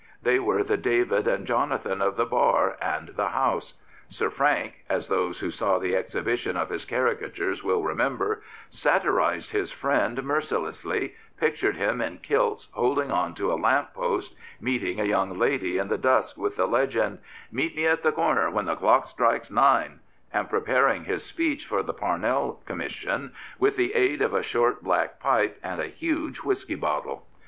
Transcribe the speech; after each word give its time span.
They 0.23 0.39
were 0.39 0.63
the 0.63 0.77
David 0.77 1.27
and 1.27 1.45
Jonathan 1.45 2.01
of 2.01 2.15
the 2.15 2.25
Bar 2.25 2.75
and 2.81 3.09
the 3.09 3.27
House. 3.27 3.75
Sir 4.09 4.31
Frank— 4.31 4.83
as 4.97 5.07
those 5.09 5.41
who 5.41 5.51
saw 5.51 5.77
the 5.77 5.95
exhibition 5.95 6.57
of 6.57 6.69
his 6.71 6.85
caricatures 6.85 7.63
will 7.63 7.83
remember— 7.83 8.41
satirised 8.87 9.51
his 9.51 9.71
friend 9.71 10.23
mercilessly, 10.23 11.13
pictured 11.37 11.75
him 11.75 12.01
in 12.01 12.17
kilts 12.17 12.67
holding 12.71 13.11
on 13.11 13.35
to 13.35 13.53
a 13.53 13.61
lamp 13.61 13.93
post, 13.93 14.33
meeting 14.59 14.99
a 14.99 15.03
young 15.05 15.37
lady 15.37 15.73
in 15.77 15.87
199 15.87 16.01
Prophets, 16.11 16.33
Priests, 16.33 16.57
and 16.57 16.65
Kings 16.65 16.79
the 16.81 16.91
dusk 16.91 16.93
with 16.95 16.95
the 16.95 16.99
legend," 17.45 17.53
Meet 17.55 17.75
me 17.75 17.85
at 17.85 18.01
the 18.01 18.11
corner 18.11 18.49
when 18.49 18.65
the 18.65 18.75
clock 18.75 19.05
strikes 19.05 19.51
nine,'* 19.51 19.99
and 20.33 20.49
preparing 20.49 21.03
his 21.03 21.23
speech 21.23 21.67
for 21.67 21.83
the 21.83 21.93
Parnell 21.93 22.59
Commission 22.65 23.33
with 23.59 23.75
the 23.75 23.93
aid 23.93 24.23
of 24.23 24.33
a 24.33 24.41
short 24.41 24.83
black 24.83 25.19
pipe 25.19 25.59
and 25.61 25.79
a 25.79 25.85
huge 25.85 26.37
whisky 26.39 26.73
bottle. 26.73 27.27